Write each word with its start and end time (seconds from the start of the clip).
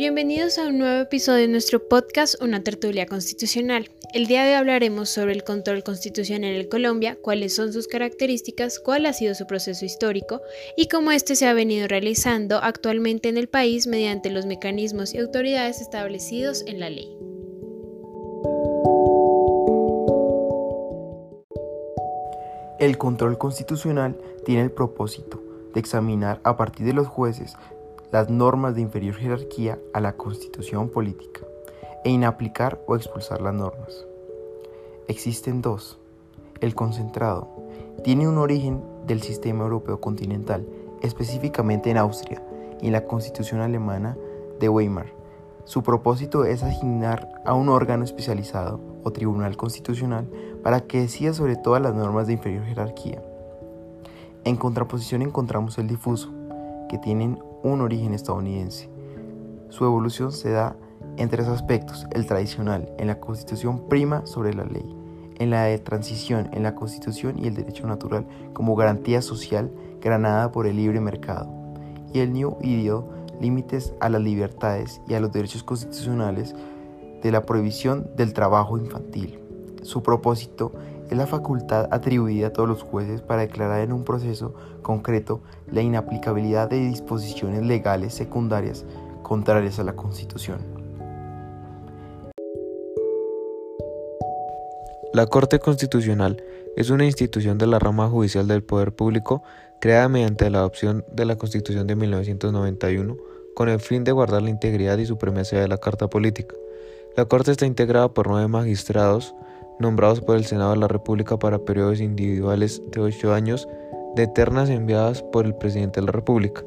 Bienvenidos 0.00 0.56
a 0.56 0.66
un 0.66 0.78
nuevo 0.78 1.02
episodio 1.02 1.42
de 1.42 1.48
nuestro 1.48 1.86
podcast 1.86 2.42
Una 2.42 2.62
tertulia 2.62 3.04
constitucional. 3.04 3.90
El 4.14 4.28
día 4.28 4.44
de 4.44 4.52
hoy 4.52 4.54
hablaremos 4.54 5.10
sobre 5.10 5.34
el 5.34 5.44
control 5.44 5.84
constitucional 5.84 6.54
en 6.54 6.68
Colombia, 6.70 7.18
cuáles 7.20 7.54
son 7.54 7.74
sus 7.74 7.86
características, 7.86 8.78
cuál 8.78 9.04
ha 9.04 9.12
sido 9.12 9.34
su 9.34 9.46
proceso 9.46 9.84
histórico 9.84 10.40
y 10.74 10.88
cómo 10.88 11.12
este 11.12 11.36
se 11.36 11.46
ha 11.46 11.52
venido 11.52 11.86
realizando 11.86 12.60
actualmente 12.62 13.28
en 13.28 13.36
el 13.36 13.50
país 13.50 13.86
mediante 13.86 14.30
los 14.30 14.46
mecanismos 14.46 15.12
y 15.12 15.18
autoridades 15.18 15.82
establecidos 15.82 16.64
en 16.66 16.80
la 16.80 16.88
ley. 16.88 17.14
El 22.78 22.96
control 22.96 23.36
constitucional 23.36 24.16
tiene 24.46 24.62
el 24.62 24.70
propósito 24.70 25.42
de 25.74 25.80
examinar 25.80 26.40
a 26.42 26.56
partir 26.56 26.86
de 26.86 26.94
los 26.94 27.06
jueces 27.06 27.54
las 28.12 28.28
normas 28.28 28.74
de 28.74 28.80
inferior 28.80 29.14
jerarquía 29.14 29.78
a 29.92 30.00
la 30.00 30.16
constitución 30.16 30.88
política 30.88 31.42
e 32.04 32.10
inaplicar 32.10 32.82
o 32.86 32.96
expulsar 32.96 33.40
las 33.40 33.54
normas. 33.54 34.06
Existen 35.08 35.62
dos. 35.62 35.98
El 36.60 36.74
concentrado 36.74 37.48
tiene 38.04 38.28
un 38.28 38.38
origen 38.38 38.82
del 39.06 39.22
sistema 39.22 39.64
europeo 39.64 40.00
continental, 40.00 40.66
específicamente 41.02 41.90
en 41.90 41.98
Austria 41.98 42.42
y 42.80 42.86
en 42.86 42.92
la 42.92 43.04
constitución 43.04 43.60
alemana 43.60 44.16
de 44.58 44.68
Weimar. 44.68 45.12
Su 45.64 45.82
propósito 45.82 46.44
es 46.44 46.62
asignar 46.62 47.28
a 47.44 47.54
un 47.54 47.68
órgano 47.68 48.04
especializado 48.04 48.80
o 49.04 49.12
tribunal 49.12 49.56
constitucional 49.56 50.28
para 50.62 50.80
que 50.80 51.00
decida 51.00 51.32
sobre 51.32 51.56
todas 51.56 51.80
las 51.80 51.94
normas 51.94 52.26
de 52.26 52.32
inferior 52.34 52.64
jerarquía. 52.64 53.22
En 54.44 54.56
contraposición 54.56 55.22
encontramos 55.22 55.78
el 55.78 55.86
difuso, 55.86 56.32
que 56.90 56.98
tienen 56.98 57.38
un 57.62 57.80
origen 57.82 58.14
estadounidense. 58.14 58.90
Su 59.68 59.84
evolución 59.84 60.32
se 60.32 60.50
da 60.50 60.76
en 61.18 61.28
tres 61.28 61.46
aspectos. 61.46 62.04
El 62.10 62.26
tradicional, 62.26 62.92
en 62.98 63.06
la 63.06 63.20
constitución 63.20 63.88
prima 63.88 64.26
sobre 64.26 64.52
la 64.54 64.64
ley. 64.64 64.84
En 65.38 65.50
la 65.50 65.62
de 65.64 65.78
transición, 65.78 66.50
en 66.52 66.64
la 66.64 66.74
constitución 66.74 67.38
y 67.38 67.46
el 67.46 67.54
derecho 67.54 67.86
natural 67.86 68.26
como 68.52 68.74
garantía 68.74 69.22
social 69.22 69.70
granada 70.00 70.50
por 70.50 70.66
el 70.66 70.76
libre 70.76 71.00
mercado. 71.00 71.48
Y 72.12 72.18
el 72.18 72.32
New 72.32 72.58
Ideal, 72.60 73.04
límites 73.40 73.94
a 74.00 74.08
las 74.08 74.20
libertades 74.20 75.00
y 75.06 75.14
a 75.14 75.20
los 75.20 75.30
derechos 75.30 75.62
constitucionales 75.62 76.56
de 77.22 77.30
la 77.30 77.46
prohibición 77.46 78.10
del 78.16 78.32
trabajo 78.32 78.76
infantil. 78.78 79.38
Su 79.82 80.02
propósito 80.02 80.72
es 81.10 81.16
la 81.16 81.26
facultad 81.26 81.88
atribuida 81.90 82.48
a 82.48 82.52
todos 82.52 82.68
los 82.68 82.82
jueces 82.82 83.20
para 83.20 83.42
declarar 83.42 83.80
en 83.80 83.92
un 83.92 84.04
proceso 84.04 84.54
concreto 84.82 85.40
la 85.70 85.82
inaplicabilidad 85.82 86.70
de 86.70 86.78
disposiciones 86.78 87.62
legales 87.62 88.14
secundarias 88.14 88.84
contrarias 89.22 89.78
a 89.78 89.84
la 89.84 89.94
Constitución. 89.94 90.60
La 95.12 95.26
Corte 95.26 95.58
Constitucional 95.58 96.42
es 96.76 96.90
una 96.90 97.04
institución 97.04 97.58
de 97.58 97.66
la 97.66 97.80
rama 97.80 98.08
judicial 98.08 98.46
del 98.46 98.62
poder 98.62 98.94
público 98.94 99.42
creada 99.80 100.08
mediante 100.08 100.48
la 100.50 100.58
adopción 100.58 101.04
de 101.10 101.24
la 101.24 101.34
Constitución 101.34 101.88
de 101.88 101.96
1991 101.96 103.16
con 103.54 103.68
el 103.68 103.80
fin 103.80 104.04
de 104.04 104.12
guardar 104.12 104.42
la 104.42 104.50
integridad 104.50 104.98
y 104.98 105.06
supremacía 105.06 105.60
de 105.60 105.68
la 105.68 105.78
Carta 105.78 106.08
Política. 106.08 106.54
La 107.16 107.24
Corte 107.24 107.50
está 107.50 107.66
integrada 107.66 108.14
por 108.14 108.28
nueve 108.28 108.46
magistrados, 108.46 109.34
nombrados 109.80 110.20
por 110.20 110.36
el 110.36 110.44
Senado 110.44 110.72
de 110.72 110.78
la 110.78 110.88
República 110.88 111.38
para 111.38 111.58
periodos 111.58 112.00
individuales 112.00 112.82
de 112.92 113.00
ocho 113.00 113.32
años, 113.34 113.66
de 114.14 114.26
ternas 114.26 114.70
enviadas 114.70 115.22
por 115.22 115.46
el 115.46 115.54
Presidente 115.54 116.00
de 116.00 116.06
la 116.06 116.12
República, 116.12 116.62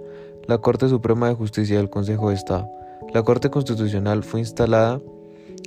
la 0.48 0.58
Corte 0.58 0.90
Suprema 0.90 1.30
de 1.30 1.36
Justicia 1.36 1.78
del 1.78 1.90
Consejo 1.90 2.30
de 2.30 2.36
Estado. 2.36 2.70
La 3.14 3.24
Corte 3.24 3.50
Constitucional 3.50 4.24
fue 4.24 4.40
instalada 4.40 5.00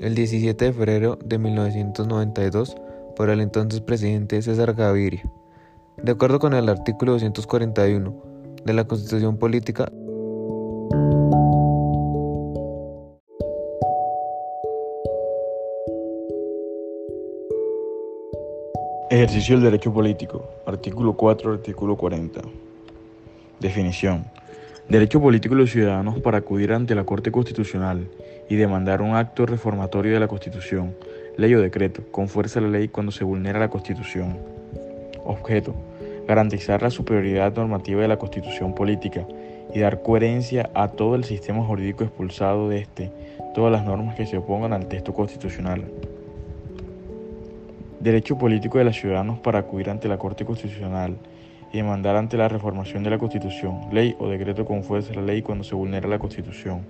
el 0.01 0.15
17 0.15 0.65
de 0.65 0.73
febrero 0.73 1.19
de 1.25 1.39
1992 1.39 2.77
por 3.15 3.31
el 3.31 3.41
entonces 3.41 3.81
presidente 3.81 4.43
César 4.43 4.75
Gaviria. 4.75 5.23
De 5.97 6.13
acuerdo 6.13 6.39
con 6.39 6.53
el 6.53 6.69
artículo 6.69 7.13
241 7.13 8.15
de 8.65 8.73
la 8.75 8.87
Constitución 8.87 9.39
Política, 9.39 9.91
Ejercicio 19.09 19.55
del 19.55 19.67
derecho 19.67 19.93
político. 19.93 20.51
Artículo 20.67 21.13
4, 21.13 21.53
artículo 21.53 21.97
40. 21.97 22.41
Definición. 23.61 24.25
Derecho 24.89 25.21
político 25.21 25.55
de 25.55 25.61
los 25.61 25.71
ciudadanos 25.71 26.19
para 26.19 26.39
acudir 26.39 26.73
ante 26.73 26.97
la 26.97 27.05
Corte 27.05 27.31
Constitucional 27.31 28.09
y 28.51 28.57
demandar 28.57 29.03
un 29.03 29.15
acto 29.15 29.47
reformatorio 29.47 30.13
de 30.13 30.19
la 30.19 30.27
Constitución, 30.27 30.97
ley 31.37 31.55
o 31.55 31.61
decreto, 31.61 32.03
con 32.11 32.27
fuerza 32.27 32.59
de 32.59 32.67
la 32.67 32.73
ley 32.79 32.89
cuando 32.89 33.13
se 33.13 33.23
vulnera 33.23 33.61
la 33.61 33.71
Constitución. 33.71 34.39
Objeto. 35.25 35.73
Garantizar 36.27 36.83
la 36.83 36.91
superioridad 36.91 37.55
normativa 37.55 38.03
de 38.03 38.09
la 38.09 38.19
Constitución 38.19 38.75
política 38.75 39.25
y 39.73 39.79
dar 39.79 40.03
coherencia 40.03 40.69
a 40.75 40.89
todo 40.89 41.15
el 41.15 41.23
sistema 41.23 41.65
jurídico 41.65 42.03
expulsado 42.03 42.69
de 42.69 42.81
este, 42.81 43.13
todas 43.55 43.71
las 43.71 43.85
normas 43.85 44.17
que 44.17 44.27
se 44.27 44.37
opongan 44.37 44.73
al 44.73 44.89
texto 44.89 45.15
constitucional. 45.15 45.85
Derecho 48.07 48.39
político 48.39 48.79
de 48.79 48.85
los 48.85 48.95
ciudadanos 48.95 49.41
para 49.41 49.59
acudir 49.59 49.91
ante 49.91 50.07
la 50.07 50.17
Corte 50.17 50.45
Constitucional 50.45 51.17
y 51.73 51.79
demandar 51.79 52.15
ante 52.15 52.37
la 52.37 52.49
reformación 52.49 53.03
de 53.03 53.11
la 53.11 53.19
Constitución, 53.19 53.81
ley 53.91 54.15
o 54.21 54.29
decreto 54.29 54.65
con 54.65 54.85
fuerza 54.85 55.11
de 55.11 55.17
la 55.17 55.23
ley 55.23 55.43
cuando 55.43 55.65
se 55.65 55.75
vulnera 55.75 56.09
la 56.09 56.21
Constitución. 56.21 56.83